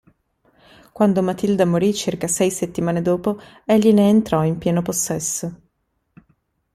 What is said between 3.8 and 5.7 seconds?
ne entrò in pieno possesso.